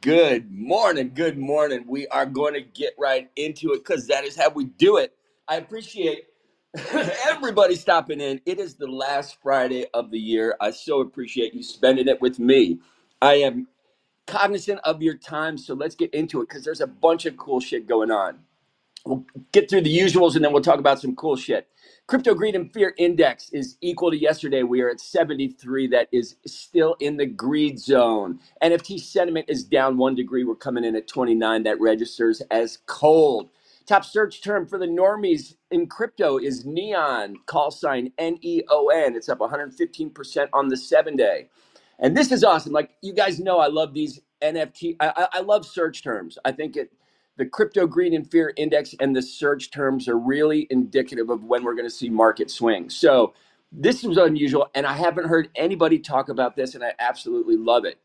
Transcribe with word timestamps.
Good 0.00 0.52
morning. 0.52 1.10
Good 1.12 1.38
morning. 1.38 1.84
We 1.88 2.06
are 2.08 2.24
going 2.24 2.54
to 2.54 2.60
get 2.60 2.94
right 3.00 3.28
into 3.34 3.72
it 3.72 3.78
because 3.84 4.06
that 4.06 4.24
is 4.24 4.36
how 4.36 4.48
we 4.50 4.66
do 4.66 4.96
it. 4.98 5.12
I 5.48 5.56
appreciate 5.56 6.26
everybody 7.26 7.74
stopping 7.74 8.20
in. 8.20 8.40
It 8.46 8.60
is 8.60 8.76
the 8.76 8.86
last 8.86 9.38
Friday 9.42 9.86
of 9.94 10.12
the 10.12 10.18
year. 10.20 10.56
I 10.60 10.70
so 10.70 11.00
appreciate 11.00 11.52
you 11.52 11.64
spending 11.64 12.06
it 12.06 12.20
with 12.22 12.38
me. 12.38 12.78
I 13.20 13.34
am 13.36 13.66
cognizant 14.26 14.80
of 14.84 15.02
your 15.02 15.16
time, 15.16 15.58
so 15.58 15.74
let's 15.74 15.96
get 15.96 16.14
into 16.14 16.42
it 16.42 16.48
because 16.48 16.64
there's 16.64 16.82
a 16.82 16.86
bunch 16.88 17.26
of 17.26 17.36
cool 17.36 17.60
shit 17.60 17.88
going 17.88 18.10
on. 18.10 18.40
We'll 19.06 19.26
get 19.52 19.70
through 19.70 19.82
the 19.82 19.96
usuals 19.98 20.36
and 20.36 20.44
then 20.44 20.52
we'll 20.52 20.62
talk 20.62 20.80
about 20.80 21.00
some 21.00 21.16
cool 21.16 21.36
shit. 21.36 21.68
Crypto 22.08 22.34
greed 22.34 22.56
and 22.56 22.72
fear 22.72 22.94
index 22.98 23.50
is 23.50 23.78
equal 23.82 24.12
to 24.12 24.18
yesterday. 24.18 24.62
We 24.64 24.82
are 24.82 24.90
at 24.90 25.00
73. 25.00 25.88
That 25.88 26.08
is 26.12 26.36
still 26.46 26.96
in 27.00 27.18
the 27.18 27.26
greed 27.26 27.80
zone. 27.80 28.40
NFT 28.62 29.00
sentiment 29.00 29.46
is 29.48 29.64
down 29.64 29.98
one 29.98 30.14
degree. 30.14 30.44
We're 30.44 30.56
coming 30.56 30.84
in 30.84 30.96
at 30.96 31.08
29. 31.08 31.64
That 31.64 31.80
registers 31.80 32.42
as 32.52 32.78
cold. 32.86 33.50
Top 33.86 34.04
search 34.04 34.42
term 34.42 34.66
for 34.66 34.78
the 34.78 34.86
normies 34.86 35.56
in 35.72 35.88
crypto 35.88 36.38
is 36.38 36.66
neon, 36.66 37.36
call 37.46 37.72
sign 37.72 38.12
N 38.18 38.38
E 38.42 38.62
O 38.70 38.88
N. 38.90 39.16
It's 39.16 39.30
up 39.30 39.40
115% 39.40 40.48
on 40.54 40.68
the 40.68 40.78
seven 40.78 41.16
day. 41.16 41.48
And 42.00 42.16
this 42.16 42.32
is 42.32 42.44
awesome. 42.44 42.74
Like 42.74 42.92
you 43.02 43.14
guys 43.14 43.40
know, 43.40 43.60
I 43.60 43.68
love 43.68 43.94
these 43.94 44.20
NFT. 44.42 44.96
I, 45.00 45.12
I, 45.16 45.28
I 45.34 45.40
love 45.40 45.66
search 45.66 46.04
terms. 46.04 46.38
I 46.44 46.52
think 46.52 46.76
it 46.76 46.92
the 47.38 47.46
crypto 47.46 47.86
greed 47.86 48.12
and 48.12 48.30
fear 48.30 48.52
index 48.56 48.94
and 49.00 49.16
the 49.16 49.22
search 49.22 49.70
terms 49.70 50.08
are 50.08 50.18
really 50.18 50.66
indicative 50.70 51.30
of 51.30 51.44
when 51.44 51.64
we're 51.64 51.74
going 51.74 51.86
to 51.86 51.90
see 51.90 52.10
market 52.10 52.50
swings. 52.50 52.96
So 52.96 53.32
this 53.70 54.02
was 54.02 54.18
unusual, 54.18 54.68
and 54.74 54.86
I 54.86 54.94
haven't 54.94 55.28
heard 55.28 55.48
anybody 55.54 56.00
talk 56.00 56.28
about 56.28 56.56
this, 56.56 56.74
and 56.74 56.82
I 56.82 56.94
absolutely 56.98 57.56
love 57.56 57.84
it. 57.84 57.98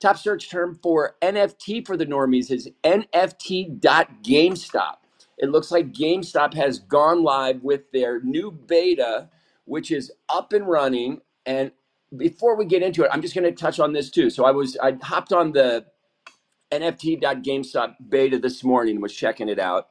Top 0.00 0.18
search 0.18 0.50
term 0.50 0.78
for 0.82 1.16
NFT 1.22 1.86
for 1.86 1.96
the 1.96 2.06
normies 2.06 2.50
is 2.50 2.68
NFT.GameStop. 2.84 4.96
It 5.38 5.50
looks 5.50 5.70
like 5.70 5.92
GameStop 5.92 6.54
has 6.54 6.78
gone 6.78 7.22
live 7.22 7.62
with 7.62 7.90
their 7.92 8.20
new 8.20 8.50
beta, 8.50 9.30
which 9.64 9.90
is 9.90 10.12
up 10.28 10.52
and 10.52 10.68
running. 10.68 11.22
And 11.46 11.72
before 12.16 12.56
we 12.56 12.66
get 12.66 12.82
into 12.82 13.04
it, 13.04 13.10
I'm 13.12 13.22
just 13.22 13.34
going 13.34 13.44
to 13.44 13.52
touch 13.52 13.80
on 13.80 13.92
this 13.92 14.10
too. 14.10 14.30
So 14.30 14.44
I 14.44 14.50
was 14.50 14.76
I 14.76 14.96
hopped 15.02 15.32
on 15.32 15.52
the 15.52 15.86
NFT.GameStop 16.72 17.96
beta 18.08 18.38
this 18.38 18.64
morning, 18.64 19.00
was 19.00 19.14
checking 19.14 19.48
it 19.48 19.58
out. 19.60 19.88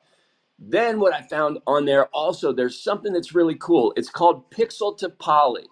Then 0.60 1.00
what 1.00 1.14
I 1.14 1.22
found 1.24 1.60
on 1.68 1.86
there 1.86 2.08
also, 2.08 2.54
there's 2.54 2.82
something 2.82 3.14
that's 3.14 3.36
really 3.36 3.56
cool. 3.56 3.94
It's 3.98 4.10
called 4.10 4.52
Pixel 4.52 4.98
to 5.00 5.10
Poly. 5.10 5.68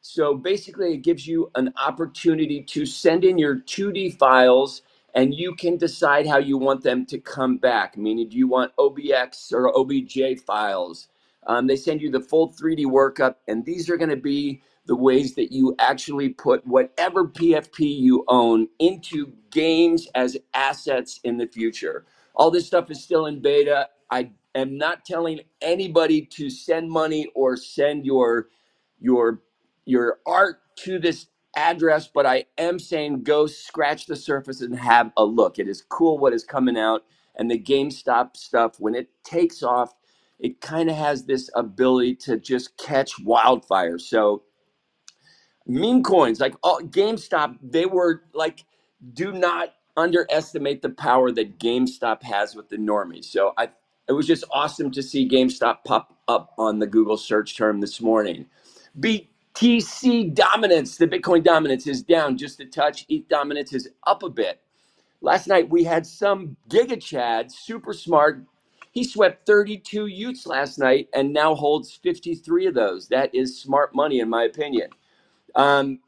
So 0.00 0.34
basically, 0.34 0.94
it 0.94 0.98
gives 1.04 1.26
you 1.26 1.50
an 1.56 1.74
opportunity 1.76 2.62
to 2.64 2.86
send 2.86 3.24
in 3.24 3.38
your 3.38 3.56
2D 3.56 4.18
files 4.18 4.82
and 5.14 5.34
you 5.34 5.54
can 5.56 5.76
decide 5.76 6.26
how 6.26 6.38
you 6.38 6.58
want 6.58 6.82
them 6.84 7.06
to 7.06 7.18
come 7.18 7.58
back. 7.58 7.98
Meaning, 7.98 8.28
do 8.30 8.38
you 8.38 8.48
want 8.48 8.74
FBX 8.78 9.52
or 9.52 9.76
OBJ 9.76 10.40
files? 10.46 11.08
Um, 11.46 11.66
they 11.66 11.76
send 11.76 12.02
you 12.02 12.10
the 12.10 12.20
full 12.20 12.50
3D 12.52 12.86
workup, 12.86 13.36
and 13.48 13.64
these 13.66 13.90
are 13.90 13.96
going 13.98 14.10
to 14.10 14.16
be 14.16 14.62
the 14.86 14.96
ways 14.96 15.34
that 15.36 15.52
you 15.52 15.74
actually 15.78 16.30
put 16.30 16.66
whatever 16.66 17.26
PFP 17.26 17.80
you 18.00 18.24
own 18.28 18.68
into 18.78 19.32
games 19.50 20.08
as 20.14 20.36
assets 20.54 21.20
in 21.24 21.38
the 21.38 21.46
future. 21.46 22.06
All 22.34 22.50
this 22.50 22.66
stuff 22.66 22.90
is 22.90 23.02
still 23.02 23.26
in 23.26 23.40
beta. 23.40 23.88
I 24.10 24.32
am 24.54 24.78
not 24.78 25.04
telling 25.04 25.40
anybody 25.62 26.22
to 26.22 26.50
send 26.50 26.90
money 26.90 27.28
or 27.34 27.56
send 27.56 28.06
your 28.06 28.48
your 29.00 29.42
your 29.84 30.18
art 30.26 30.62
to 30.78 30.98
this 30.98 31.26
address, 31.56 32.08
but 32.08 32.26
I 32.26 32.46
am 32.58 32.78
saying 32.78 33.22
go 33.24 33.46
scratch 33.46 34.06
the 34.06 34.16
surface 34.16 34.60
and 34.62 34.76
have 34.78 35.12
a 35.16 35.24
look. 35.24 35.58
It 35.58 35.68
is 35.68 35.82
cool 35.82 36.18
what 36.18 36.32
is 36.32 36.44
coming 36.44 36.78
out, 36.78 37.04
and 37.36 37.50
the 37.50 37.58
GameStop 37.60 38.36
stuff 38.36 38.76
when 38.80 38.94
it 38.96 39.10
takes 39.24 39.62
off, 39.62 39.94
it 40.40 40.60
kind 40.60 40.90
of 40.90 40.96
has 40.96 41.24
this 41.24 41.50
ability 41.54 42.16
to 42.16 42.38
just 42.38 42.76
catch 42.78 43.18
wildfire. 43.20 43.98
So 43.98 44.42
meme 45.70 46.02
coins 46.02 46.40
like 46.40 46.54
all 46.62 46.80
GameStop, 46.80 47.58
they 47.62 47.86
were 47.86 48.24
like, 48.34 48.64
do 49.14 49.32
not 49.32 49.74
underestimate 49.96 50.82
the 50.82 50.90
power 50.90 51.32
that 51.32 51.58
GameStop 51.58 52.22
has 52.24 52.56
with 52.56 52.68
the 52.70 52.76
normies. 52.78 53.26
So 53.26 53.54
I, 53.58 53.70
it 54.08 54.12
was 54.12 54.26
just 54.26 54.44
awesome 54.52 54.90
to 54.92 55.02
see 55.02 55.28
GameStop 55.28 55.84
pop 55.84 56.18
up 56.28 56.54
on 56.58 56.80
the 56.80 56.88
Google 56.88 57.16
search 57.18 57.56
term 57.56 57.80
this 57.80 58.00
morning. 58.00 58.46
BTC 59.00 60.34
dominance, 60.34 60.96
the 60.98 61.08
Bitcoin 61.08 61.44
dominance 61.44 61.86
is 61.86 62.02
down 62.02 62.38
just 62.38 62.60
a 62.60 62.66
touch. 62.66 63.06
ETH 63.08 63.28
dominance 63.28 63.72
is 63.72 63.88
up 64.06 64.22
a 64.24 64.30
bit. 64.30 64.60
Last 65.22 65.48
night 65.48 65.70
we 65.70 65.84
had 65.84 66.06
some 66.06 66.56
Giga 66.68 67.00
Chad, 67.02 67.52
super 67.52 67.92
smart. 67.92 68.44
He 68.92 69.04
swept 69.04 69.46
32 69.46 70.06
y00ts 70.06 70.46
last 70.46 70.78
night 70.78 71.08
and 71.14 71.32
now 71.32 71.54
holds 71.54 71.92
53 72.02 72.66
of 72.68 72.74
those. 72.74 73.08
That 73.08 73.34
is 73.34 73.60
smart 73.60 73.94
money, 73.94 74.20
in 74.20 74.28
my 74.30 74.44
opinion. 74.44 74.90
Um, 75.56 76.00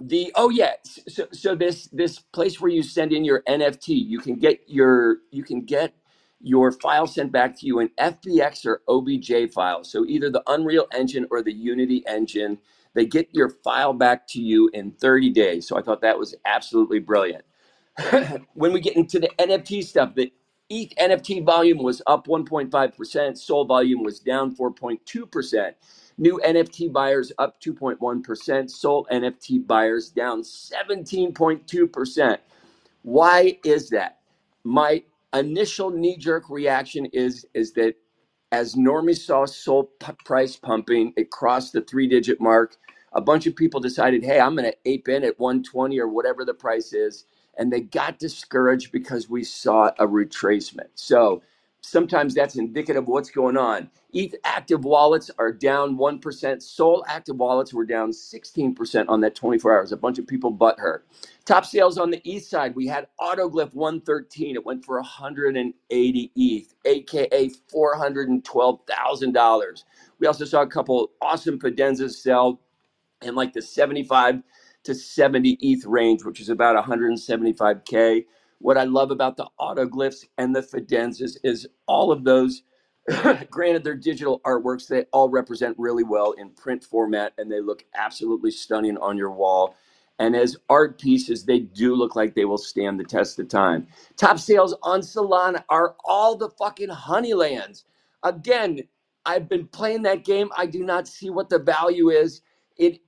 the 0.00 0.32
oh 0.36 0.50
yeah 0.50 0.74
so 1.08 1.26
so 1.32 1.54
this 1.54 1.88
this 1.92 2.20
place 2.20 2.60
where 2.60 2.70
you 2.70 2.82
send 2.82 3.12
in 3.12 3.24
your 3.24 3.42
nft 3.48 3.88
you 3.88 4.18
can 4.20 4.36
get 4.36 4.60
your 4.68 5.18
you 5.32 5.42
can 5.42 5.62
get 5.62 5.94
your 6.40 6.72
file 6.72 7.06
sent 7.06 7.32
back 7.32 7.58
to 7.58 7.66
you 7.66 7.80
in 7.80 7.88
fbx 8.00 8.66
or 8.66 8.82
obj 8.88 9.52
files 9.54 9.90
so 9.90 10.04
either 10.06 10.30
the 10.30 10.42
unreal 10.48 10.86
engine 10.94 11.26
or 11.30 11.42
the 11.42 11.52
unity 11.52 12.04
engine 12.06 12.58
they 12.94 13.06
get 13.06 13.28
your 13.32 13.50
file 13.64 13.92
back 13.92 14.26
to 14.28 14.40
you 14.40 14.70
in 14.74 14.90
30 14.92 15.30
days. 15.30 15.68
So 15.68 15.78
i 15.78 15.82
thought 15.82 16.00
that 16.02 16.18
was 16.18 16.34
absolutely 16.44 16.98
brilliant. 17.00 17.44
When 18.54 18.72
we 18.72 18.80
get 18.80 18.96
into 18.96 19.18
the 19.20 19.30
NFT 19.38 19.84
stuff, 19.84 20.14
the 20.14 20.32
ETH 20.70 20.94
NFT 20.96 21.44
volume 21.44 21.78
was 21.82 22.02
up 22.06 22.26
1.5%, 22.26 23.38
Sol 23.38 23.64
volume 23.66 24.04
was 24.04 24.20
down 24.20 24.56
4.2%. 24.56 25.72
New 26.18 26.40
NFT 26.44 26.92
buyers 26.92 27.32
up 27.38 27.60
2.1%, 27.60 28.70
sold 28.70 29.08
NFT 29.12 29.66
buyers 29.66 30.10
down 30.10 30.42
17.2%. 30.42 32.38
Why 33.02 33.58
is 33.64 33.90
that? 33.90 34.20
My 34.64 35.04
initial 35.34 35.90
knee-jerk 35.90 36.50
reaction 36.50 37.06
is 37.06 37.46
is 37.54 37.72
that 37.74 37.96
as 38.52 38.74
normies 38.76 39.18
saw 39.26 39.46
Sol 39.46 39.84
p- 40.00 40.12
price 40.24 40.56
pumping, 40.56 41.12
it 41.16 41.30
crossed 41.30 41.72
the 41.74 41.82
three-digit 41.82 42.40
mark. 42.40 42.76
A 43.14 43.20
bunch 43.20 43.46
of 43.46 43.56
people 43.56 43.80
decided, 43.80 44.24
hey, 44.24 44.40
I'm 44.40 44.56
going 44.56 44.70
to 44.70 44.76
ape 44.86 45.08
in 45.08 45.24
at 45.24 45.40
120 45.40 45.98
or 46.00 46.08
whatever 46.08 46.44
the 46.44 46.54
price 46.54 46.92
is 46.94 47.16
and 47.58 47.72
they 47.72 47.82
got 47.82 48.20
discouraged 48.20 48.92
because 48.92 49.30
we 49.30 49.44
saw 49.44 49.88
a 50.00 50.06
retracement. 50.08 50.88
So 50.96 51.42
sometimes 51.86 52.34
that's 52.34 52.56
indicative 52.56 53.04
of 53.04 53.08
what's 53.08 53.30
going 53.30 53.56
on. 53.56 53.90
ETH 54.14 54.34
active 54.44 54.84
wallets 54.84 55.30
are 55.38 55.52
down 55.52 55.96
1%. 55.98 56.62
Sol 56.62 57.04
active 57.08 57.36
wallets 57.36 57.72
were 57.74 57.86
down 57.86 58.10
16% 58.12 59.06
on 59.08 59.22
that 59.22 59.36
24 59.36 59.78
hours. 59.78 59.92
A 59.92 59.98
bunch 59.98 60.18
of 60.18 60.26
people 60.26 60.50
butt 60.50 60.80
hurt. 60.80 61.06
Top 61.46 61.64
sales 61.66 61.98
on 61.98 62.10
the 62.10 62.20
ETH 62.24 62.44
side, 62.44 62.74
we 62.76 62.88
had 62.88 63.08
Autoglyph 63.20 63.74
113. 63.74 64.56
It 64.56 64.66
went 64.66 64.84
for 64.84 64.96
180 64.96 66.32
ETH, 66.36 66.74
aka 66.86 67.50
$412,000. 67.74 69.84
We 70.20 70.26
also 70.26 70.46
saw 70.46 70.62
a 70.62 70.68
couple 70.68 71.12
awesome 71.22 71.60
Fidenzas 71.60 72.14
sell 72.14 72.56
in 73.22 73.34
like 73.34 73.52
the 73.52 73.62
75 73.62 74.42
to 74.84 74.94
70 74.94 75.58
ETH 75.60 75.84
range, 75.86 76.24
which 76.24 76.40
is 76.40 76.48
about 76.48 76.82
175K. 76.84 78.24
What 78.60 78.78
I 78.78 78.84
love 78.84 79.10
about 79.10 79.36
the 79.36 79.48
autoglyphs 79.60 80.26
and 80.38 80.56
the 80.56 80.62
fidenzas 80.62 81.38
is 81.44 81.68
all 81.88 82.12
of 82.12 82.24
those, 82.24 82.62
granted, 83.50 83.84
they're 83.84 83.94
digital 83.96 84.40
artworks, 84.46 84.88
they 84.88 85.04
all 85.12 85.30
represent 85.30 85.76
really 85.78 86.04
well 86.04 86.32
in 86.32 86.50
print 86.50 86.84
format 86.84 87.34
and 87.38 87.50
they 87.52 87.60
look 87.60 87.84
absolutely 87.96 88.50
stunning 88.52 88.98
on 88.98 89.16
your 89.18 89.32
wall. 89.32 89.76
And 90.18 90.36
as 90.36 90.56
art 90.70 91.00
pieces, 91.00 91.44
they 91.44 91.60
do 91.60 91.94
look 91.94 92.16
like 92.16 92.34
they 92.34 92.46
will 92.46 92.58
stand 92.58 93.00
the 93.00 93.04
test 93.04 93.38
of 93.40 93.48
time. 93.48 93.88
Top 94.16 94.38
sales 94.38 94.74
on 94.82 95.00
Solana 95.02 95.64
are 95.70 95.96
all 96.04 96.36
the 96.36 96.50
fucking 96.50 96.90
Honeylands. 96.90 97.84
Again, 98.24 98.80
I've 99.26 99.48
been 99.48 99.68
playing 99.68 100.02
that 100.02 100.24
game. 100.24 100.50
I 100.56 100.66
do 100.66 100.84
not 100.84 101.08
see 101.08 101.30
what 101.30 101.50
the 101.50 101.58
value 101.58 102.10
is. 102.10 102.42
It 102.78 103.00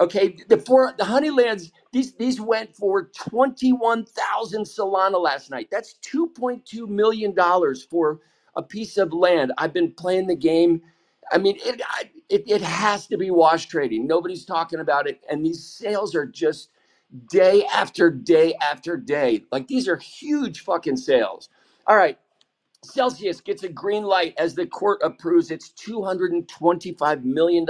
Okay, 0.00 0.36
the 0.48 0.58
four 0.58 0.94
the 0.98 1.04
Honeylands 1.04 1.72
these 1.92 2.14
these 2.14 2.40
went 2.40 2.74
for 2.76 3.04
twenty 3.16 3.72
one 3.72 4.04
thousand 4.06 4.64
Solana 4.64 5.20
last 5.22 5.50
night. 5.50 5.68
That's 5.70 5.94
two 5.94 6.28
point 6.28 6.66
two 6.66 6.86
million 6.86 7.34
dollars 7.34 7.84
for 7.84 8.20
a 8.56 8.62
piece 8.62 8.98
of 8.98 9.12
land. 9.12 9.52
I've 9.58 9.74
been 9.74 9.92
playing 9.92 10.28
the 10.28 10.36
game. 10.36 10.82
I 11.32 11.38
mean, 11.38 11.56
it, 11.64 11.82
I, 11.88 12.10
it 12.28 12.44
it 12.48 12.62
has 12.62 13.06
to 13.08 13.18
be 13.18 13.30
wash 13.30 13.66
trading. 13.66 14.06
Nobody's 14.06 14.44
talking 14.44 14.80
about 14.80 15.08
it, 15.08 15.20
and 15.30 15.44
these 15.46 15.64
sales 15.64 16.14
are 16.14 16.26
just 16.26 16.70
day 17.30 17.64
after 17.72 18.10
day 18.10 18.54
after 18.62 18.96
day. 18.96 19.44
Like 19.52 19.68
these 19.68 19.88
are 19.88 19.96
huge 19.96 20.60
fucking 20.64 20.98
sales. 20.98 21.50
All 21.86 21.96
right, 21.96 22.18
Celsius 22.84 23.40
gets 23.42 23.62
a 23.64 23.68
green 23.68 24.04
light 24.04 24.34
as 24.38 24.54
the 24.54 24.66
court 24.66 25.00
approves 25.04 25.50
its 25.50 25.70
$225 25.72 27.24
million 27.24 27.66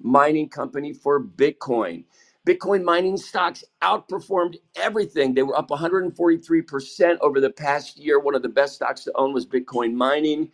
mining 0.00 0.48
company 0.48 0.92
for 0.92 1.22
Bitcoin. 1.22 2.04
Bitcoin 2.46 2.84
mining 2.84 3.16
stocks 3.16 3.64
outperformed 3.82 4.56
everything. 4.76 5.34
They 5.34 5.42
were 5.44 5.58
up 5.58 5.70
143% 5.70 7.18
over 7.22 7.40
the 7.40 7.50
past 7.50 7.96
year. 7.98 8.20
One 8.20 8.34
of 8.34 8.42
the 8.42 8.50
best 8.50 8.74
stocks 8.76 9.04
to 9.04 9.12
own 9.16 9.32
was 9.34 9.46
Bitcoin 9.46 9.94
mining. 9.94 10.50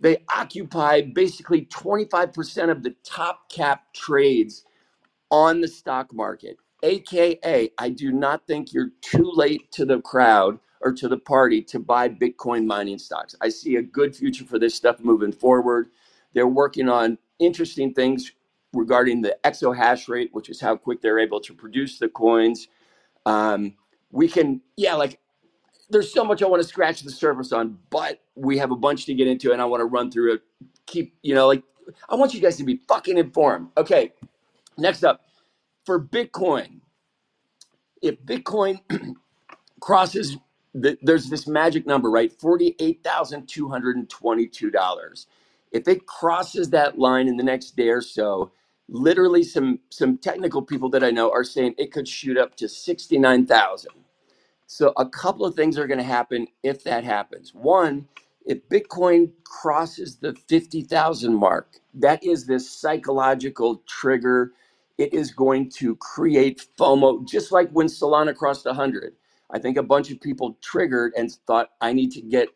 They 0.00 0.18
occupy 0.36 1.02
basically 1.02 1.66
25% 1.66 2.70
of 2.70 2.82
the 2.82 2.94
top 3.04 3.50
cap 3.50 3.92
trades 3.94 4.64
on 5.30 5.60
the 5.60 5.68
stock 5.68 6.12
market. 6.14 6.58
AKA, 6.84 7.70
I 7.78 7.88
do 7.90 8.12
not 8.12 8.46
think 8.46 8.72
you're 8.72 8.92
too 9.02 9.30
late 9.34 9.72
to 9.72 9.84
the 9.84 10.00
crowd 10.00 10.60
or 10.82 10.92
to 10.94 11.08
the 11.08 11.18
party 11.18 11.62
to 11.62 11.80
buy 11.80 12.08
Bitcoin 12.08 12.66
mining 12.66 12.98
stocks. 12.98 13.34
I 13.40 13.50
see 13.50 13.76
a 13.76 13.82
good 13.82 14.16
future 14.16 14.44
for 14.44 14.58
this 14.58 14.74
stuff 14.74 15.00
moving 15.00 15.32
forward. 15.32 15.90
They're 16.34 16.48
working 16.48 16.88
on 16.88 17.18
interesting 17.38 17.94
things 17.94 18.32
regarding 18.74 19.22
the 19.22 19.36
exahash 19.44 20.08
rate, 20.08 20.30
which 20.32 20.50
is 20.50 20.60
how 20.60 20.76
quick 20.76 21.02
they're 21.02 21.18
able 21.20 21.40
to 21.40 21.54
produce 21.54 21.98
the 21.98 22.08
coins. 22.08 22.68
Um, 23.26 23.74
we 24.12 24.28
can, 24.28 24.62
yeah, 24.76 24.94
like 24.94 25.20
there's 25.90 26.12
so 26.12 26.24
much 26.24 26.42
I 26.42 26.46
want 26.46 26.62
to 26.62 26.68
scratch 26.68 27.02
the 27.02 27.10
surface 27.10 27.52
on, 27.52 27.78
but 27.90 28.20
we 28.34 28.58
have 28.58 28.70
a 28.72 28.76
bunch 28.76 29.06
to 29.06 29.14
get 29.14 29.28
into, 29.28 29.52
and 29.52 29.62
I 29.62 29.64
want 29.66 29.80
to 29.82 29.86
run 29.86 30.10
through 30.10 30.34
it. 30.34 30.42
Keep, 30.86 31.16
you 31.22 31.34
know, 31.34 31.46
like 31.48 31.62
I 32.08 32.16
want 32.16 32.34
you 32.34 32.40
guys 32.40 32.56
to 32.58 32.64
be 32.64 32.80
fucking 32.88 33.18
informed. 33.18 33.70
Okay, 33.76 34.12
next 34.78 35.04
up 35.04 35.22
for 35.86 36.00
Bitcoin. 36.00 36.80
If 38.02 38.22
Bitcoin 38.24 38.80
crosses, 39.80 40.36
the, 40.74 40.98
there's 41.02 41.30
this 41.30 41.48
magic 41.48 41.86
number, 41.86 42.10
right? 42.10 42.32
Forty-eight 42.32 43.02
thousand 43.04 43.48
two 43.48 43.68
hundred 43.68 43.96
and 43.96 44.08
twenty-two 44.10 44.70
dollars. 44.70 45.26
If 45.72 45.88
it 45.88 46.06
crosses 46.06 46.70
that 46.70 46.98
line 46.98 47.28
in 47.28 47.36
the 47.38 47.44
next 47.44 47.76
day 47.76 47.90
or 47.90 48.02
so, 48.02 48.52
literally 48.88 49.44
some 49.44 49.80
some 49.90 50.18
technical 50.18 50.62
people 50.62 50.90
that 50.90 51.04
I 51.04 51.10
know 51.10 51.32
are 51.32 51.44
saying 51.44 51.74
it 51.78 51.92
could 51.92 52.08
shoot 52.08 52.38
up 52.38 52.56
to 52.58 52.68
sixty-nine 52.68 53.46
thousand. 53.46 53.92
So 54.68 54.92
a 54.98 55.06
couple 55.08 55.46
of 55.46 55.54
things 55.56 55.78
are 55.78 55.86
going 55.86 55.98
to 55.98 56.04
happen 56.04 56.48
if 56.62 56.84
that 56.84 57.04
happens. 57.04 57.54
One, 57.54 58.08
if 58.46 58.68
Bitcoin 58.68 59.32
crosses 59.44 60.16
the 60.16 60.34
50,000 60.48 61.34
mark, 61.34 61.76
that 61.94 62.24
is 62.24 62.46
this 62.46 62.70
psychological 62.70 63.82
trigger. 63.88 64.52
It 64.98 65.14
is 65.14 65.32
going 65.32 65.70
to 65.72 65.96
create 65.96 66.66
FOMO, 66.78 67.28
just 67.28 67.52
like 67.52 67.70
when 67.72 67.88
Solana 67.88 68.34
crossed 68.36 68.66
100. 68.66 69.14
I 69.52 69.58
think 69.58 69.76
a 69.76 69.82
bunch 69.82 70.10
of 70.10 70.20
people 70.20 70.56
triggered 70.62 71.12
and 71.16 71.30
thought, 71.46 71.70
I 71.80 71.92
need 71.92 72.10
to 72.12 72.22
get 72.22 72.48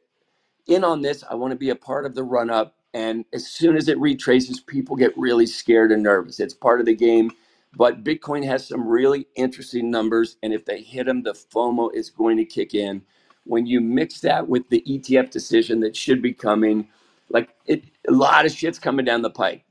in 0.67 0.85
on 0.85 1.03
this. 1.03 1.23
I 1.29 1.35
want 1.35 1.53
to 1.53 1.57
be 1.57 1.71
a 1.71 1.77
part 1.77 2.07
of 2.07 2.15
the 2.15 2.25
run 2.25 2.51
up. 2.51 2.75
And 2.95 3.25
as 3.35 3.47
soon 3.47 3.77
as 3.77 3.89
it 3.89 3.99
retraces, 3.99 4.61
people 4.61 4.97
get 4.97 5.17
really 5.19 5.47
scared 5.47 5.93
and 5.93 6.03
nervous. 6.03 6.41
It's 6.41 6.55
part 6.55 6.81
of 6.81 6.87
the 6.87 6.95
game. 6.95 7.31
But 7.77 8.03
Bitcoin 8.05 8.45
has 8.47 8.67
some 8.67 8.89
really 8.89 9.27
interesting 9.37 9.91
numbers. 9.91 10.39
And 10.43 10.53
if 10.55 10.65
they 10.65 10.81
hit 10.81 11.07
them, 11.07 11.23
the 11.23 11.35
FOMO 11.35 11.93
is 11.95 12.09
going 12.09 12.39
to 12.39 12.45
kick 12.45 12.75
in. 12.75 13.03
When 13.45 13.67
you 13.67 13.81
mix 13.81 14.21
that 14.21 14.49
with 14.49 14.69
the 14.71 14.83
ETF 14.89 15.31
decision 15.31 15.81
that 15.81 15.95
should 15.95 16.23
be 16.23 16.33
coming, 16.33 16.89
like 17.29 17.51
it, 17.67 17.85
a 18.09 18.13
lot 18.13 18.47
of 18.47 18.53
shit's 18.53 18.79
coming 18.79 19.05
down 19.05 19.23
the 19.23 19.31
pike. 19.31 19.65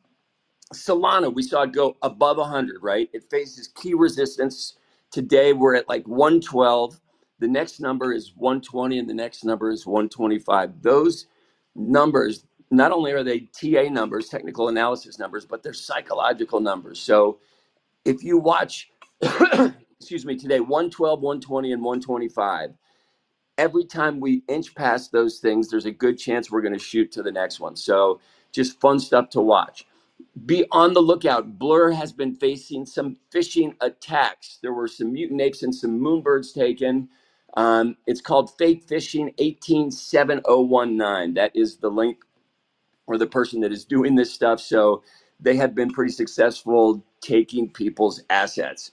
Solana, 0.73 1.33
we 1.33 1.43
saw 1.43 1.63
it 1.63 1.71
go 1.71 1.97
above 2.01 2.37
100, 2.37 2.81
right? 2.83 3.09
It 3.13 3.29
faces 3.29 3.69
key 3.69 3.93
resistance. 3.93 4.77
Today, 5.11 5.53
we're 5.53 5.75
at 5.75 5.89
like 5.89 6.07
112. 6.07 6.99
The 7.39 7.47
next 7.47 7.79
number 7.79 8.13
is 8.13 8.33
120, 8.35 8.99
and 8.99 9.09
the 9.09 9.13
next 9.13 9.43
number 9.45 9.71
is 9.71 9.85
125. 9.85 10.81
Those 10.81 11.27
numbers, 11.75 12.45
not 12.71 12.91
only 12.91 13.11
are 13.13 13.23
they 13.23 13.41
TA 13.59 13.89
numbers, 13.91 14.29
technical 14.29 14.69
analysis 14.69 15.19
numbers, 15.19 15.45
but 15.45 15.63
they're 15.63 15.73
psychological 15.73 16.59
numbers. 16.59 16.99
So 16.99 17.39
if 18.05 18.23
you 18.23 18.37
watch, 18.37 18.89
excuse 19.21 20.25
me, 20.25 20.37
today, 20.37 20.59
112, 20.61 21.21
120, 21.21 21.73
and 21.73 21.83
125, 21.83 22.71
every 23.57 23.85
time 23.85 24.19
we 24.19 24.43
inch 24.49 24.75
past 24.75 25.11
those 25.11 25.39
things, 25.39 25.69
there's 25.69 25.85
a 25.85 25.91
good 25.91 26.17
chance 26.17 26.51
we're 26.51 26.61
going 26.61 26.73
to 26.73 26.79
shoot 26.79 27.11
to 27.13 27.23
the 27.23 27.31
next 27.31 27.59
one. 27.59 27.75
So 27.75 28.21
just 28.53 28.79
fun 28.81 28.99
stuff 28.99 29.29
to 29.31 29.41
watch 29.41 29.85
be 30.45 30.65
on 30.71 30.93
the 30.93 31.01
lookout. 31.01 31.59
Blur 31.59 31.91
has 31.91 32.11
been 32.13 32.35
facing 32.35 32.85
some 32.85 33.17
phishing 33.33 33.75
attacks. 33.81 34.59
There 34.61 34.73
were 34.73 34.87
some 34.87 35.13
mutant 35.13 35.41
apes 35.41 35.63
and 35.63 35.73
some 35.73 35.99
moonbirds 35.99 36.53
taken. 36.53 37.09
Um, 37.55 37.97
it's 38.07 38.21
called 38.21 38.55
Fake 38.57 38.87
Phishing 38.87 39.33
187019. 39.39 41.35
That 41.35 41.51
is 41.55 41.77
the 41.77 41.89
link 41.89 42.19
or 43.07 43.17
the 43.17 43.27
person 43.27 43.61
that 43.61 43.71
is 43.73 43.85
doing 43.85 44.15
this 44.15 44.33
stuff. 44.33 44.61
So 44.61 45.03
they 45.39 45.55
have 45.57 45.75
been 45.75 45.91
pretty 45.91 46.11
successful 46.13 47.03
taking 47.21 47.69
people's 47.69 48.21
assets 48.29 48.91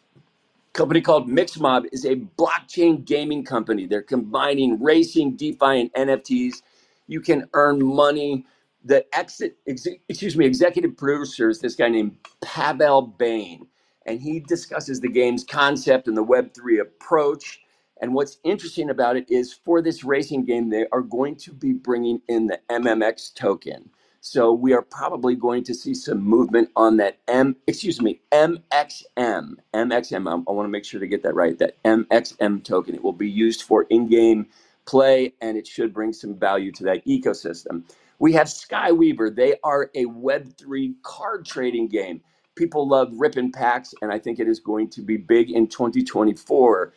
company 0.73 1.01
called 1.01 1.29
Mixmob 1.29 1.87
is 1.93 2.05
a 2.05 2.17
blockchain 2.17 3.05
gaming 3.05 3.45
company. 3.45 3.87
They're 3.87 4.03
combining 4.03 4.83
racing, 4.83 5.37
DeFi, 5.37 5.91
and 5.95 5.95
NFTs. 5.95 6.63
You 7.09 7.21
can 7.21 7.49
earn 7.55 7.85
money. 7.85 8.47
The 8.85 9.05
exit, 9.17 9.57
ex- 9.67 9.87
excuse 10.09 10.37
me, 10.37 10.47
executive 10.47 10.97
producer 10.97 11.51
is 11.51 11.61
this 11.61 11.75
guy 11.75 11.89
named 11.89 12.17
Pavel 12.43 13.03
Bain, 13.03 13.67
and 14.07 14.21
he 14.21 14.41
discusses 14.41 15.01
the 15.01 15.09
game's 15.09 15.45
concept 15.45 16.09
and 16.09 16.17
the 16.17 16.25
Web3 16.25 16.81
approach. 16.81 17.61
And 18.01 18.15
what's 18.15 18.39
interesting 18.45 18.91
about 18.91 19.17
it 19.17 19.31
is 19.31 19.53
for 19.53 19.81
this 19.83 20.03
racing 20.05 20.45
game, 20.45 20.71
they 20.71 20.87
are 20.93 21.03
going 21.03 21.37
to 21.37 21.53
be 21.53 21.73
bringing 21.73 22.21
in 22.29 22.47
the 22.47 22.61
MMX 22.69 23.35
token. 23.35 23.91
So 24.25 24.53
we 24.53 24.73
are 24.73 24.83
probably 24.83 25.35
going 25.35 25.65
to 25.65 25.75
see 25.75 25.95
some 25.95 26.23
movement 26.23 26.71
on 26.77 26.97
that 26.99 27.19
M, 27.27 27.57
excuse 27.67 28.01
me, 28.01 28.21
MXM, 28.31 29.57
MXM. 29.75 30.29
I, 30.29 30.33
I 30.33 30.53
want 30.53 30.65
to 30.65 30.71
make 30.71 30.85
sure 30.85 31.01
to 31.01 31.09
get 31.09 31.25
that 31.25 31.35
right. 31.35 31.59
That 31.59 31.83
MXM 31.83 32.63
token. 32.63 32.95
It 32.95 33.03
will 33.03 33.13
be 33.13 33.29
used 33.29 33.63
for 33.63 33.83
in-game 33.91 34.47
play, 34.85 35.35
and 35.41 35.57
it 35.57 35.67
should 35.67 35.93
bring 35.93 36.13
some 36.13 36.39
value 36.39 36.71
to 36.73 36.85
that 36.85 37.05
ecosystem. 37.05 37.83
We 38.21 38.33
have 38.35 38.47
Skyweaver. 38.47 39.35
They 39.35 39.57
are 39.65 39.91
a 39.97 40.05
Web3 40.05 40.95
card 41.03 41.45
trading 41.45 41.89
game. 41.89 42.21
People 42.55 42.87
love 42.87 43.11
ripping 43.15 43.51
packs, 43.51 43.93
and 44.03 44.13
I 44.13 44.21
think 44.21 44.39
it 44.39 44.47
is 44.47 44.61
going 44.61 44.89
to 44.91 45.03
be 45.03 45.17
big 45.17 45.51
in 45.51 45.67
2024. 45.67 46.93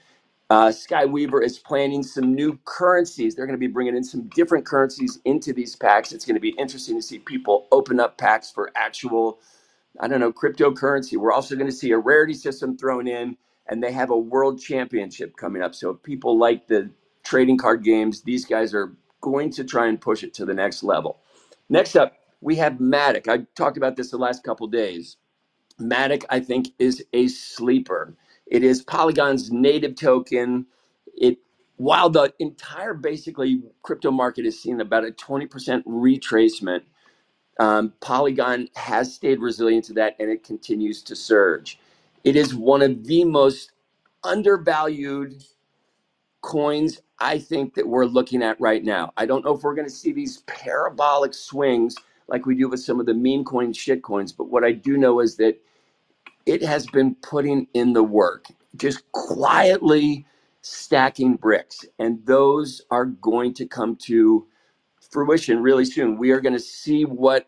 Uh, 0.50 0.69
Skyweaver 0.69 1.44
is 1.44 1.59
planning 1.59 2.03
some 2.03 2.33
new 2.33 2.57
currencies. 2.65 3.36
They're 3.36 3.47
going 3.47 3.59
to 3.59 3.68
be 3.68 3.71
bringing 3.71 3.97
in 3.97 4.03
some 4.03 4.30
different 4.30 4.65
currencies 4.65 5.19
into 5.25 5.53
these 5.53 5.75
packs. 5.75 6.13
It's 6.13 6.25
going 6.25 6.36
to 6.36 6.42
be 6.42 6.56
interesting 6.57 6.95
to 6.97 7.01
see 7.03 7.19
people 7.19 7.68
open 7.71 8.00
up 8.00 8.18
packs 8.18 8.51
for 8.51 8.71
actual, 8.75 9.39
I 10.00 10.07
don't 10.07 10.21
know, 10.21 10.33
cryptocurrency. 10.33 11.18
We're 11.18 11.33
also 11.33 11.56
going 11.56 11.69
to 11.69 11.75
see 11.75 11.92
a 11.92 12.00
rarity 12.00 12.36
system 12.36 12.77
thrown 12.77 13.07
in, 13.07 13.38
and 13.68 13.83
they 13.83 13.92
have 13.94 14.12
a 14.12 14.18
world 14.18 14.62
championship 14.62 15.38
coming 15.38 15.62
up. 15.62 15.75
So 15.75 15.92
if 15.92 16.03
people 16.03 16.38
like 16.39 16.68
the 16.68 16.91
trading 17.24 17.57
card 17.57 17.84
games, 17.84 18.24
these 18.24 18.46
guys 18.46 18.74
are 18.74 18.93
going 19.22 19.51
to 19.51 19.65
try 19.65 19.88
and 19.88 20.01
push 20.01 20.24
it 20.24 20.34
to 20.36 20.46
the 20.46 20.55
next 20.55 20.84
level. 20.84 21.20
Next 21.70 21.96
up, 21.96 22.13
we 22.41 22.55
have 22.58 22.74
Matic. 22.75 23.27
I 23.27 23.46
talked 23.55 23.77
about 23.77 23.96
this 23.98 24.12
the 24.12 24.17
last 24.17 24.43
couple 24.43 24.67
days. 24.67 25.17
Matic, 25.81 26.25
I 26.29 26.39
think, 26.41 26.70
is 26.79 27.03
a 27.13 27.27
sleeper. 27.27 28.15
It 28.48 28.64
is 28.64 28.84
Polygon's 28.84 29.52
native 29.52 29.96
token. 29.96 30.68
It 31.16 31.40
while 31.78 32.10
the 32.10 32.34
entire 32.40 32.94
basically 32.94 33.62
crypto 33.84 34.12
market 34.12 34.46
is 34.46 34.62
seeing 34.62 34.82
about 34.82 35.06
a 35.06 35.12
20% 35.12 35.84
retracement, 35.86 36.82
um, 37.60 37.94
Polygon 38.02 38.70
has 38.75 39.14
stayed 39.14 39.40
resilient 39.42 39.86
to 39.86 39.94
that 39.94 40.16
and 40.20 40.30
it 40.32 40.44
continues 40.44 41.04
to 41.04 41.16
surge. 41.16 41.80
It 42.24 42.36
is 42.36 42.56
one 42.56 42.82
of 42.84 43.06
the 43.06 43.25
most 43.25 43.72
undervalued 44.24 45.44
coins 46.44 47.02
I 47.20 47.40
think 47.40 47.75
that 47.75 47.88
we're 47.88 48.06
looking 48.08 48.44
at 48.44 48.62
right 48.62 48.84
now. 48.84 49.14
I 49.18 49.28
don't 49.28 49.46
know 49.46 49.56
if 49.56 49.64
we're 49.64 49.75
going 49.75 49.90
to 49.90 49.94
see 49.94 50.14
these 50.14 50.40
parabolic 50.48 51.36
swings 51.36 51.96
like 52.30 52.48
we 52.48 52.56
do 52.56 52.70
with 52.70 52.82
some 52.82 53.02
of 53.02 53.08
the 53.08 53.16
meme 53.16 53.46
coins, 53.46 53.78
shit 53.78 54.04
coins, 54.04 54.34
but 54.34 54.50
what 54.50 54.64
I 54.66 54.74
do 54.74 54.98
know 54.98 55.22
is 55.22 55.38
that 55.38 55.62
it 56.46 56.62
has 56.64 56.86
been 56.88 57.16
putting 57.16 57.68
in 57.74 57.94
the 57.94 58.04
work, 58.04 58.46
just 58.75 59.10
quietly 59.12 60.25
stacking 60.62 61.36
bricks. 61.36 61.86
And 62.00 62.25
those 62.25 62.82
are 62.92 63.06
going 63.06 63.54
to 63.56 63.66
come 63.66 63.96
to 64.04 64.48
fruition 65.12 65.62
really 65.62 65.86
soon. 65.86 66.18
We 66.18 66.32
are 66.32 66.42
going 66.42 66.54
to 66.54 66.60
see 66.60 67.04
what, 67.04 67.48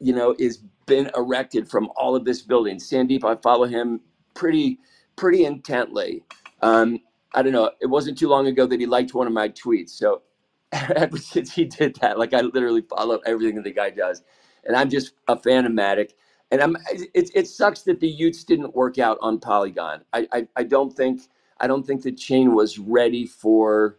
you 0.00 0.14
know, 0.14 0.34
is 0.38 0.60
been 0.86 1.10
erected 1.16 1.68
from 1.68 1.90
all 1.96 2.14
of 2.14 2.24
this 2.24 2.42
building. 2.42 2.76
Sandeep, 2.76 3.24
I 3.24 3.36
follow 3.40 3.64
him 3.64 4.00
pretty, 4.34 4.78
pretty 5.16 5.44
intently. 5.44 6.22
Um, 6.60 7.00
I 7.34 7.42
don't 7.42 7.52
know. 7.52 7.70
It 7.80 7.86
wasn't 7.86 8.18
too 8.18 8.28
long 8.28 8.46
ago 8.46 8.66
that 8.66 8.80
he 8.80 8.86
liked 8.86 9.14
one 9.14 9.26
of 9.26 9.32
my 9.32 9.48
tweets. 9.48 9.90
So 9.90 10.22
ever 10.72 11.16
since 11.16 11.52
he 11.54 11.64
did 11.64 11.96
that, 11.96 12.18
like 12.18 12.34
I 12.34 12.40
literally 12.40 12.82
follow 12.82 13.20
everything 13.26 13.56
that 13.56 13.64
the 13.64 13.72
guy 13.72 13.90
does. 13.90 14.22
And 14.64 14.76
I'm 14.76 14.88
just 14.90 15.12
a 15.28 15.38
fan 15.38 15.66
of 15.66 15.72
Matic 15.72 16.10
and 16.50 16.62
I'm 16.62 16.76
it, 16.92 17.30
it 17.34 17.48
sucks 17.48 17.82
that 17.82 18.00
the 18.00 18.12
y00ts 18.20 18.44
didn't 18.46 18.74
work 18.74 18.98
out 18.98 19.18
on 19.20 19.38
Polygon. 19.40 20.02
I, 20.12 20.28
I 20.32 20.48
I 20.56 20.62
don't 20.64 20.92
think 20.94 21.22
I 21.60 21.66
don't 21.66 21.86
think 21.86 22.02
the 22.02 22.12
chain 22.12 22.54
was 22.54 22.78
ready 22.78 23.26
for 23.26 23.98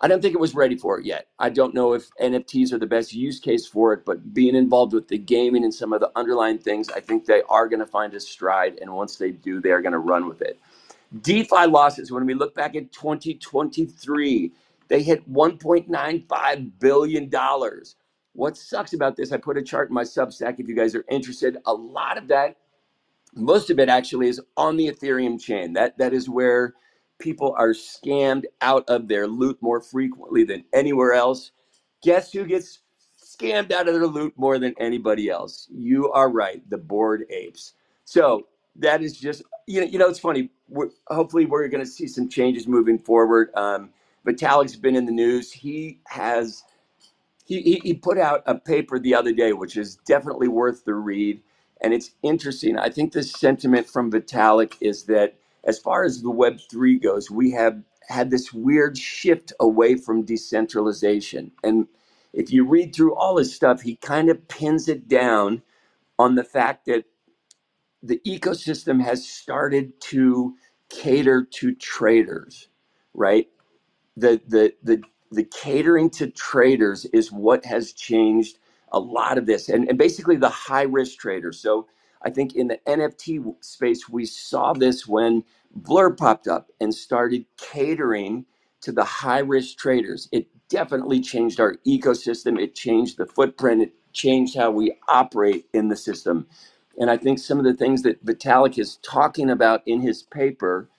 I 0.00 0.08
don't 0.08 0.20
think 0.20 0.34
it 0.34 0.40
was 0.40 0.54
ready 0.54 0.76
for 0.76 0.98
it 0.98 1.06
yet. 1.06 1.28
I 1.38 1.48
don't 1.48 1.74
know 1.74 1.94
if 1.94 2.10
NFTs 2.20 2.72
are 2.72 2.78
the 2.78 2.86
best 2.86 3.14
use 3.14 3.40
case 3.40 3.66
for 3.66 3.94
it, 3.94 4.04
but 4.04 4.34
being 4.34 4.54
involved 4.54 4.92
with 4.92 5.08
the 5.08 5.18
gaming 5.18 5.64
and 5.64 5.72
some 5.72 5.92
of 5.92 6.00
the 6.00 6.10
underlying 6.16 6.58
things, 6.58 6.90
I 6.90 7.00
think 7.00 7.24
they 7.24 7.42
are 7.48 7.66
going 7.68 7.80
to 7.80 7.86
find 7.86 8.12
a 8.14 8.20
stride. 8.20 8.78
And 8.80 8.92
once 8.92 9.16
they 9.16 9.30
do, 9.30 9.60
they 9.60 9.70
are 9.70 9.80
going 9.80 9.92
to 9.94 9.98
run 9.98 10.28
with 10.28 10.42
it. 10.42 10.58
DeFi 11.22 11.66
losses, 11.66 12.12
when 12.12 12.26
we 12.26 12.34
look 12.34 12.54
back 12.54 12.76
at 12.76 12.92
2023, 12.92 14.52
they 14.88 15.02
hit 15.02 15.32
$1.95 15.32 16.72
billion. 16.78 17.30
What 18.36 18.56
sucks 18.56 18.92
about 18.92 19.16
this, 19.16 19.32
I 19.32 19.38
put 19.38 19.56
a 19.56 19.62
chart 19.62 19.88
in 19.88 19.94
my 19.94 20.02
Substack 20.04 20.60
if 20.60 20.68
you 20.68 20.76
guys 20.76 20.94
are 20.94 21.04
interested. 21.10 21.58
A 21.66 21.72
lot 21.72 22.18
of 22.18 22.28
that 22.28 22.56
most 23.36 23.70
of 23.70 23.78
it 23.78 23.88
actually 23.88 24.28
is 24.28 24.40
on 24.56 24.76
the 24.76 24.88
ethereum 24.88 25.40
chain. 25.40 25.74
That 25.74 25.96
that 25.98 26.12
is 26.12 26.28
where 26.28 26.74
people 27.18 27.54
are 27.58 27.70
scammed 27.70 28.44
out 28.62 28.84
of 28.88 29.08
their 29.08 29.26
loot 29.26 29.58
more 29.60 29.80
frequently 29.80 30.44
than 30.44 30.64
anywhere 30.72 31.12
else. 31.12 31.52
Guess 32.02 32.32
who 32.32 32.44
gets 32.44 32.80
scammed 33.22 33.72
out 33.72 33.88
of 33.88 33.94
their 33.94 34.06
loot 34.06 34.32
more 34.36 34.58
than 34.58 34.74
anybody 34.80 35.28
else? 35.28 35.68
You 35.70 36.10
are 36.12 36.30
right 36.30 36.68
the 36.70 36.78
bored 36.78 37.24
apes. 37.30 37.74
So 38.04 38.46
that 38.76 39.02
is 39.02 39.18
just 39.18 39.42
you 39.66 39.80
know 39.80 39.86
you 39.86 39.98
know 39.98 40.08
it's 40.08 40.18
funny. 40.18 40.50
We're, 40.68 40.90
hopefully 41.08 41.44
we're 41.44 41.68
going 41.68 41.84
to 41.84 41.90
see 41.90 42.08
some 42.08 42.28
changes 42.28 42.66
moving 42.66 42.98
forward. 42.98 43.50
Um, 43.54 43.90
vitalik's 44.26 44.76
been 44.76 44.96
in 44.96 45.04
the 45.04 45.12
news. 45.12 45.52
He 45.52 46.00
has 46.06 46.64
he, 47.46 47.62
he, 47.62 47.82
he 47.84 47.94
put 47.94 48.18
out 48.18 48.44
a 48.46 48.56
paper 48.56 49.00
the 49.00 49.16
other 49.16 49.34
day, 49.34 49.54
which 49.54 49.78
is 49.78 49.96
definitely 50.06 50.48
worth 50.48 50.86
the 50.86 50.94
read. 50.94 51.42
And 51.82 51.94
it's 51.94 52.12
interesting. 52.22 52.78
I 52.78 52.90
think 52.90 53.12
the 53.14 53.24
sentiment 53.24 53.88
from 53.88 54.12
Vitalik 54.12 54.76
is 54.82 55.04
that 55.06 55.36
as 55.64 55.80
far 55.80 56.04
as 56.04 56.22
the 56.22 56.30
Web3 56.32 57.02
goes, 57.02 57.30
we 57.30 57.52
have 57.52 57.82
had 58.08 58.30
this 58.30 58.52
weird 58.54 58.98
shift 58.98 59.52
away 59.60 59.96
from 59.96 60.24
decentralization. 60.24 61.52
And 61.64 61.88
if 62.34 62.52
you 62.52 62.66
read 62.66 62.94
through 62.94 63.16
all 63.16 63.38
his 63.38 63.54
stuff, 63.54 63.82
he 63.82 63.96
kind 63.96 64.30
of 64.30 64.48
pins 64.48 64.88
it 64.88 65.08
down 65.08 65.62
on 66.18 66.36
the 66.36 66.44
fact 66.44 66.86
that 66.86 67.04
the 68.02 68.20
ecosystem 68.26 69.02
has 69.02 69.28
started 69.28 70.00
to 70.00 70.56
cater 70.90 71.44
to 71.44 71.74
traders, 71.76 72.68
right? 73.14 73.48
the 74.16 74.40
the 74.48 74.74
the 74.84 75.02
the 75.32 75.44
catering 75.44 76.10
to 76.10 76.28
traders 76.30 77.06
is 77.06 77.32
what 77.32 77.64
has 77.66 77.92
changed 77.92 78.58
a 78.92 79.00
lot 79.00 79.38
of 79.38 79.46
this 79.46 79.68
and, 79.68 79.88
and 79.88 79.98
basically 79.98 80.36
the 80.36 80.48
high 80.50 80.82
risk 80.84 81.18
traders. 81.18 81.60
So 81.60 81.88
i 82.24 82.30
think 82.30 82.54
in 82.56 82.68
the 82.68 82.78
nft 82.88 83.64
space 83.64 84.08
we 84.08 84.26
saw 84.26 84.72
this 84.74 85.06
when 85.06 85.44
blur 85.74 86.10
popped 86.12 86.48
up 86.48 86.70
and 86.80 86.94
started 86.94 87.46
catering 87.58 88.46
to 88.82 88.92
the 88.92 89.04
high 89.04 89.40
risk 89.40 89.78
traders. 89.78 90.28
It 90.32 90.48
definitely 90.70 91.20
changed 91.22 91.60
our 91.60 91.76
ecosystem. 91.86 92.60
It 92.60 92.76
changed 92.76 93.18
the 93.18 93.26
footprint. 93.26 93.82
It 93.82 93.94
changed 94.14 94.56
how 94.58 94.72
we 94.72 94.96
operate 95.08 95.66
in 95.74 95.88
the 95.88 95.96
system. 95.96 96.48
And 97.00 97.10
i 97.10 97.18
think 97.18 97.38
some 97.40 97.60
of 97.60 97.66
the 97.66 97.74
things 97.74 98.02
that 98.04 98.26
vitalik 98.26 98.78
is 98.78 98.98
talking 98.98 99.50
about 99.50 99.82
in 99.86 100.02
his 100.02 100.24
paper 100.24 100.90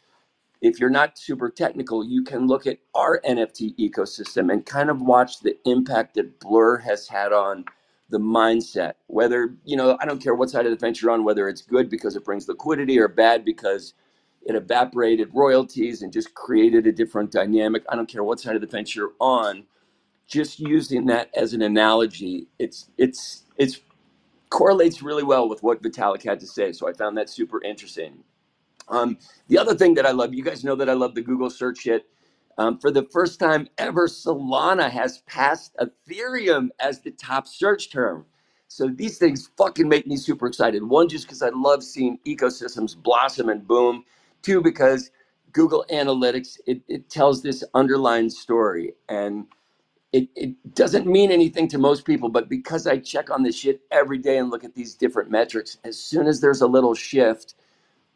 if 0.62 0.80
you're 0.80 0.90
not 0.90 1.18
super 1.20 1.50
technical, 1.50 2.06
you 2.06 2.24
can 2.24 2.48
look 2.48 2.68
at 2.68 2.80
our 2.96 3.22
NFT 3.28 3.78
ecosystem 3.78 4.52
and 4.52 4.66
kind 4.66 4.90
of 4.90 5.02
watch 5.02 5.42
the 5.42 5.58
impact 5.66 6.16
that 6.16 6.40
Blur 6.40 6.78
has 6.80 7.08
had 7.08 7.34
on 7.34 7.66
the 8.10 8.20
mindset. 8.20 8.94
Whether, 9.08 9.56
you 9.66 9.78
know, 9.78 9.98
I 10.02 10.06
don't 10.06 10.22
care 10.24 10.36
what 10.36 10.50
side 10.50 10.66
of 10.66 10.72
the 10.72 10.80
fence 10.80 11.02
you're 11.02 11.12
on, 11.12 11.24
whether 11.24 11.50
it's 11.50 11.62
good 11.62 11.90
because 11.90 12.16
it 12.16 12.26
brings 12.26 12.48
liquidity 12.48 13.00
or 13.00 13.08
bad 13.08 13.46
because 13.46 13.94
it 14.44 14.56
evaporated 14.56 15.30
royalties 15.34 16.02
and 16.02 16.14
just 16.14 16.34
created 16.34 16.88
a 16.88 16.92
different 16.92 17.32
dynamic. 17.32 17.84
I 17.90 17.96
don't 17.96 18.10
care 18.10 18.24
what 18.24 18.40
side 18.40 18.56
of 18.56 18.62
the 18.62 18.68
fence 18.68 18.96
you're 18.96 19.14
on. 19.20 19.66
Just 20.28 20.60
using 20.60 21.08
that 21.08 21.30
as 21.36 21.54
an 21.54 21.62
analogy, 21.64 22.48
it's 22.60 22.90
it's 22.98 23.44
it's 23.58 23.82
correlates 24.50 25.04
really 25.04 25.24
well 25.24 25.50
with 25.50 25.64
what 25.64 25.84
Vitalik 25.84 26.24
had 26.24 26.40
to 26.42 26.48
say. 26.48 26.74
So 26.74 26.90
I 26.90 26.94
found 26.94 27.18
that 27.18 27.30
super 27.30 27.64
interesting. 27.64 28.24
Um, 28.90 29.18
the 29.48 29.58
other 29.58 29.76
thing 29.76 29.96
that 29.96 30.06
I 30.06 30.12
love, 30.12 30.34
you 30.34 30.44
guys 30.44 30.64
know 30.64 30.76
that 30.76 30.90
I 30.90 30.94
love 30.94 31.16
the 31.16 31.22
Google 31.22 31.50
search 31.50 31.84
hit. 31.84 32.08
Um, 32.58 32.80
for 32.80 32.92
the 32.92 33.04
first 33.04 33.40
time 33.40 33.68
ever, 33.78 34.08
Solana 34.08 34.90
has 34.90 35.20
passed 35.28 35.76
Ethereum 35.80 36.70
as 36.80 37.02
the 37.02 37.12
top 37.12 37.48
search 37.48 37.92
term. 37.92 38.26
So 38.68 38.88
these 38.90 39.18
things 39.18 39.50
fucking 39.58 39.88
make 39.90 40.08
me 40.08 40.18
super 40.18 40.48
excited. 40.48 40.84
One, 40.84 41.10
just 41.10 41.26
because 41.26 41.42
I 41.44 41.50
love 41.50 41.84
seeing 41.84 42.20
ecosystems 42.28 42.96
blossom 42.98 43.50
and 43.50 43.68
boom. 43.68 44.06
Two, 44.42 44.62
because 44.62 45.12
Google 45.54 45.86
Analytics, 45.92 46.60
it, 46.68 46.82
it 46.88 47.10
tells 47.10 47.44
this 47.44 47.64
underlying 47.76 48.30
story. 48.30 48.94
And 49.10 49.46
it, 50.14 50.30
it 50.36 50.76
doesn't 50.76 51.08
mean 51.08 51.32
anything 51.32 51.68
to 51.70 51.78
most 51.78 52.06
people, 52.06 52.30
but 52.30 52.50
because 52.50 52.88
I 52.88 52.98
check 53.00 53.30
on 53.30 53.44
this 53.44 53.58
shit 53.58 53.82
every 53.92 54.18
day 54.18 54.38
and 54.40 54.50
look 54.50 54.64
at 54.64 54.76
these 54.76 54.96
different 54.96 55.32
metrics, 55.32 55.78
as 55.84 56.00
soon 56.00 56.28
as 56.28 56.42
there's 56.42 56.62
a 56.62 56.68
little 56.68 56.96
shift, 56.96 57.56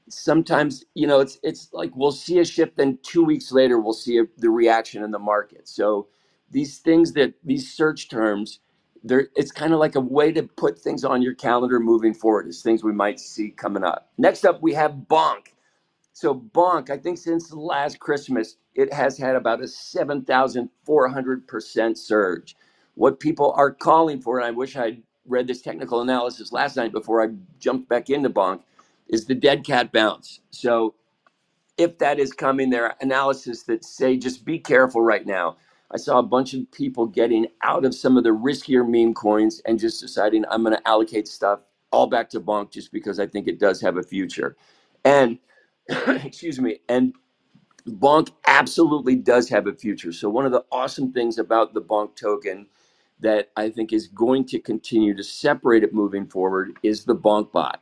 sometimes 0.09 0.83
you 0.95 1.05
know 1.07 1.19
it's 1.19 1.37
it's 1.43 1.69
like 1.73 1.91
we'll 1.95 2.11
see 2.11 2.39
a 2.39 2.45
shift 2.45 2.77
then 2.77 2.97
two 3.03 3.23
weeks 3.23 3.51
later 3.51 3.79
we'll 3.79 3.93
see 3.93 4.17
a, 4.19 4.23
the 4.37 4.49
reaction 4.49 5.03
in 5.03 5.11
the 5.11 5.19
market. 5.19 5.67
So 5.67 6.07
these 6.51 6.79
things 6.79 7.13
that 7.13 7.33
these 7.43 7.71
search 7.73 8.09
terms 8.09 8.59
there 9.03 9.27
it's 9.35 9.51
kind 9.51 9.73
of 9.73 9.79
like 9.79 9.95
a 9.95 9.99
way 10.01 10.31
to 10.31 10.43
put 10.43 10.79
things 10.79 11.03
on 11.05 11.21
your 11.21 11.33
calendar 11.35 11.79
moving 11.79 12.13
forward 12.13 12.47
as 12.47 12.61
things 12.61 12.83
we 12.83 12.93
might 12.93 13.19
see 13.19 13.49
coming 13.51 13.83
up. 13.83 14.11
Next 14.17 14.45
up 14.45 14.61
we 14.61 14.73
have 14.73 14.91
bonk. 15.09 15.47
So 16.13 16.33
bonk 16.35 16.89
i 16.91 16.97
think 16.97 17.17
since 17.19 17.51
last 17.53 17.99
christmas 17.99 18.55
it 18.75 18.91
has 18.93 19.17
had 19.17 19.35
about 19.35 19.59
a 19.61 19.65
7400% 19.65 21.97
surge. 21.97 22.55
What 22.95 23.19
people 23.19 23.53
are 23.57 23.71
calling 23.71 24.21
for 24.21 24.39
and 24.39 24.47
i 24.47 24.51
wish 24.51 24.75
i'd 24.77 25.01
read 25.27 25.47
this 25.47 25.61
technical 25.61 26.01
analysis 26.01 26.51
last 26.53 26.75
night 26.77 26.91
before 26.93 27.21
i 27.23 27.27
jumped 27.59 27.89
back 27.89 28.09
into 28.09 28.29
bonk 28.29 28.61
is 29.11 29.25
the 29.25 29.35
dead 29.35 29.65
cat 29.65 29.91
bounce. 29.91 30.41
So 30.51 30.95
if 31.77 31.97
that 31.99 32.19
is 32.19 32.33
coming, 32.33 32.69
there 32.69 32.85
are 32.85 32.95
analysis 33.01 33.63
that 33.63 33.85
say 33.85 34.17
just 34.17 34.45
be 34.45 34.59
careful 34.59 35.01
right 35.01 35.25
now. 35.25 35.57
I 35.91 35.97
saw 35.97 36.19
a 36.19 36.23
bunch 36.23 36.53
of 36.53 36.71
people 36.71 37.05
getting 37.05 37.47
out 37.63 37.85
of 37.85 37.93
some 37.95 38.17
of 38.17 38.23
the 38.23 38.31
riskier 38.31 38.87
meme 38.87 39.13
coins 39.13 39.61
and 39.65 39.79
just 39.79 40.01
deciding 40.01 40.45
I'm 40.49 40.63
going 40.63 40.75
to 40.75 40.87
allocate 40.87 41.27
stuff 41.27 41.61
all 41.91 42.07
back 42.07 42.29
to 42.31 42.39
Bonk 42.39 42.71
just 42.71 42.93
because 42.93 43.19
I 43.19 43.27
think 43.27 43.47
it 43.47 43.59
does 43.59 43.81
have 43.81 43.97
a 43.97 44.03
future. 44.03 44.55
And 45.05 45.39
excuse 45.89 46.59
me, 46.59 46.79
and 46.89 47.13
Bonk 47.87 48.31
absolutely 48.47 49.15
does 49.15 49.49
have 49.49 49.67
a 49.67 49.73
future. 49.73 50.13
So 50.13 50.29
one 50.29 50.45
of 50.45 50.53
the 50.53 50.65
awesome 50.71 51.11
things 51.13 51.37
about 51.37 51.73
the 51.73 51.81
Bonk 51.81 52.15
token 52.15 52.67
that 53.19 53.51
I 53.57 53.69
think 53.69 53.93
is 53.93 54.07
going 54.07 54.45
to 54.47 54.59
continue 54.59 55.15
to 55.15 55.23
separate 55.23 55.83
it 55.83 55.93
moving 55.93 56.27
forward 56.27 56.77
is 56.83 57.05
the 57.05 57.15
Bonk 57.15 57.51
bot. 57.51 57.81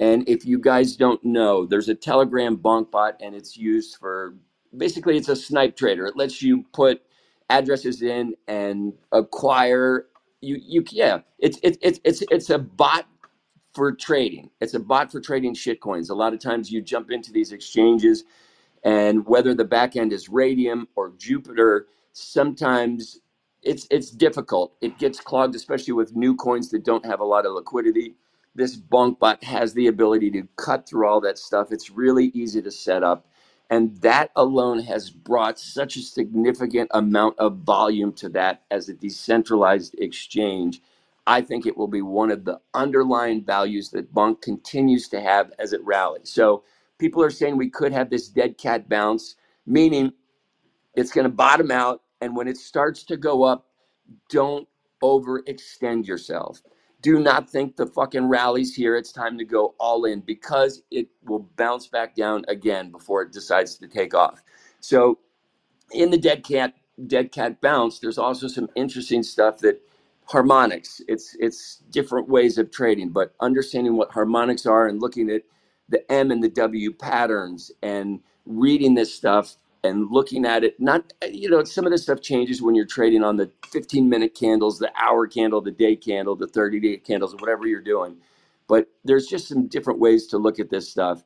And 0.00 0.28
if 0.28 0.46
you 0.46 0.60
guys 0.60 0.96
don't 0.96 1.24
know, 1.24 1.66
there's 1.66 1.90
a 1.90 1.96
Telegram 1.96 2.58
bonk 2.58 2.92
bot 2.92 3.16
and 3.22 3.34
it's 3.36 3.56
used 3.56 3.98
for 3.98 4.36
basically 4.76 5.18
it's 5.18 5.30
a 5.30 5.36
snipe 5.36 5.76
trader. 5.76 6.06
It 6.06 6.16
lets 6.16 6.42
you 6.42 6.64
put 6.74 7.02
addresses 7.50 8.02
in 8.02 8.34
and 8.48 8.94
acquire 9.12 10.08
you 10.42 10.58
you 10.62 10.84
yeah, 10.92 11.20
it's 11.40 11.60
it's 11.64 11.78
it's 11.82 12.00
it's 12.04 12.24
it's 12.30 12.50
a 12.50 12.58
bot 12.60 13.08
for 13.74 13.92
trading. 13.92 14.50
It's 14.60 14.74
a 14.74 14.80
bot 14.80 15.12
for 15.12 15.20
trading 15.20 15.54
shitcoins. 15.54 16.10
A 16.10 16.14
lot 16.14 16.34
of 16.34 16.40
times 16.40 16.72
you 16.72 16.82
jump 16.82 17.10
into 17.12 17.32
these 17.32 17.52
exchanges 17.52 18.24
and 18.84 19.26
whether 19.26 19.54
the 19.54 19.66
back 19.66 19.96
end 19.96 20.12
is 20.12 20.28
Raydium 20.28 20.86
or 20.96 21.12
Jupiter, 21.18 21.88
sometimes 22.14 23.20
it's 23.62 23.86
it's 23.90 24.10
difficult. 24.10 24.74
It 24.82 24.98
gets 24.98 25.20
clogged, 25.20 25.56
especially 25.56 25.94
with 25.94 26.16
new 26.16 26.36
coins 26.36 26.70
that 26.70 26.84
don't 26.84 27.06
have 27.06 27.20
a 27.20 27.26
lot 27.26 27.46
of 27.46 27.52
liquidity 27.54 28.16
this 28.54 28.76
Bonk 28.76 29.18
bot 29.18 29.44
has 29.44 29.74
the 29.74 29.86
ability 29.86 30.30
to 30.32 30.48
cut 30.56 30.88
through 30.88 31.06
all 31.08 31.20
that 31.22 31.38
stuff. 31.38 31.72
It's 31.72 31.90
really 31.90 32.26
easy 32.34 32.62
to 32.62 32.70
set 32.70 33.02
up. 33.02 33.26
And 33.70 33.96
that 34.02 34.32
alone 34.36 34.80
has 34.80 35.10
brought 35.10 35.58
such 35.58 35.96
a 35.96 36.02
significant 36.02 36.90
amount 36.92 37.38
of 37.38 37.58
volume 37.58 38.12
to 38.14 38.28
that 38.30 38.64
as 38.70 38.88
a 38.88 38.94
decentralized 38.94 39.94
exchange. 39.98 40.82
I 41.26 41.40
think 41.42 41.66
it 41.66 41.76
will 41.76 41.88
be 41.88 42.02
one 42.02 42.32
of 42.32 42.44
the 42.44 42.60
underlying 42.74 43.44
values 43.44 43.90
that 43.90 44.12
Bonk 44.12 44.42
continues 44.42 45.08
to 45.10 45.20
have 45.20 45.52
as 45.60 45.72
it 45.72 45.84
rallies. 45.84 46.30
So 46.30 46.64
people 46.98 47.22
are 47.22 47.30
saying 47.30 47.56
we 47.56 47.70
could 47.70 47.92
have 47.92 48.10
this 48.10 48.28
dead 48.28 48.58
cat 48.58 48.88
bounce, 48.88 49.36
meaning 49.66 50.12
it's 50.94 51.12
going 51.12 51.24
to 51.26 51.30
bottom 51.32 51.70
out. 51.70 52.02
And 52.20 52.36
when 52.36 52.48
it 52.48 52.58
starts 52.58 53.04
to 53.04 53.16
go 53.16 53.44
up, 53.44 53.66
don't 54.28 54.68
overextend 55.02 56.06
yourself 56.06 56.62
do 57.02 57.20
not 57.20 57.50
think 57.50 57.76
the 57.76 57.86
fucking 57.86 58.28
rallies 58.28 58.74
here. 58.74 58.96
It's 58.96 59.12
time 59.12 59.38
to 59.38 59.44
go 59.44 59.74
all 59.80 60.04
in 60.06 60.20
because 60.20 60.82
it 60.90 61.08
will 61.24 61.48
bounce 61.56 61.88
back 61.88 62.16
down 62.16 62.44
again 62.48 62.90
before 62.92 63.22
it 63.22 63.32
decides 63.32 63.76
to 63.76 63.88
take 63.88 64.14
off. 64.14 64.42
So, 64.80 65.18
in 65.92 66.10
the 66.10 66.18
dead 66.18 66.44
cat 66.44 66.74
dead 67.06 67.32
cat 67.32 67.60
bounce, 67.60 67.98
there's 68.00 68.18
also 68.18 68.48
some 68.48 68.68
interesting 68.76 69.22
stuff 69.22 69.58
that 69.58 69.80
harmonics. 70.26 71.00
It's 71.08 71.36
it's 71.40 71.78
different 71.90 72.28
ways 72.28 72.58
of 72.58 72.70
trading, 72.70 73.10
but 73.10 73.34
understanding 73.40 73.96
what 73.96 74.12
harmonics 74.12 74.66
are 74.66 74.88
and 74.88 75.00
looking 75.00 75.30
at 75.30 75.42
the 75.88 76.10
M 76.12 76.30
and 76.30 76.42
the 76.42 76.50
W 76.50 76.92
patterns 76.92 77.72
and 77.82 78.20
reading 78.46 78.94
this 78.94 79.14
stuff 79.14 79.56
and 79.84 80.10
looking 80.10 80.46
at 80.46 80.64
it. 80.64 80.80
Not 80.80 81.12
you 81.32 81.50
know 81.50 81.64
some 81.64 81.86
of 81.86 81.92
this 81.92 82.04
stuff 82.04 82.20
changes 82.22 82.62
when 82.62 82.74
you're 82.74 82.86
trading 82.86 83.24
on 83.24 83.36
the 83.36 83.50
15 83.72 84.08
minute 84.08 84.34
candles, 84.34 84.78
the 84.78 84.92
hour 84.96 85.26
candle, 85.26 85.60
the 85.60 85.72
day 85.72 85.96
candle, 85.96 86.36
the 86.36 86.48
30 86.48 86.80
day 86.80 86.96
candles, 86.98 87.34
whatever 87.36 87.66
you're 87.66 87.82
doing. 87.82 88.16
But 88.68 88.88
there's 89.04 89.26
just 89.26 89.48
some 89.48 89.68
different 89.68 90.00
ways 90.00 90.26
to 90.28 90.38
look 90.38 90.60
at 90.60 90.70
this 90.70 90.90
stuff. 90.90 91.22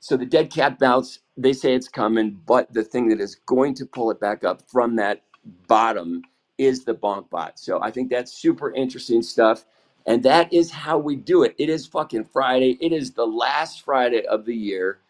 So 0.00 0.16
the 0.16 0.26
dead 0.26 0.52
cat 0.52 0.78
bounce, 0.78 1.20
they 1.36 1.52
say 1.54 1.74
it's 1.74 1.88
coming, 1.88 2.40
but 2.46 2.72
the 2.72 2.84
thing 2.84 3.08
that 3.10 3.20
is 3.20 3.36
going 3.46 3.74
to 3.76 3.86
pull 3.86 4.10
it 4.12 4.20
back 4.20 4.44
up 4.44 4.62
from 4.70 4.96
that 4.96 5.22
bottom 5.68 6.22
is 6.58 6.84
the 6.84 6.94
bonk 6.94 7.30
bot. 7.30 7.58
So 7.60 7.82
I 7.82 7.90
think 7.90 8.10
that's 8.10 8.32
super 8.32 8.72
interesting 8.74 9.22
stuff. 9.22 9.66
And 10.06 10.22
that 10.24 10.52
is 10.52 10.70
how 10.72 10.98
we 10.98 11.16
do 11.16 11.44
it. 11.44 11.54
It 11.58 11.68
is 11.68 11.86
fucking 11.86 12.26
Friday. 12.26 12.78
It 12.80 12.92
is 12.92 13.12
the 13.12 13.26
last 13.26 13.82
Friday 13.84 14.24
of 14.26 14.46
the 14.46 14.56
year. 14.56 15.00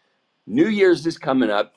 New 0.47 0.67
Year's 0.67 1.05
is 1.07 1.17
coming 1.17 1.49
up. 1.51 1.75